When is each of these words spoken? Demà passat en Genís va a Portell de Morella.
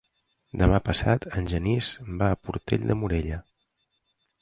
Demà 0.61 0.79
passat 0.87 1.27
en 1.43 1.51
Genís 1.53 1.91
va 2.25 2.33
a 2.33 2.41
Portell 2.49 2.91
de 2.93 3.01
Morella. 3.05 3.43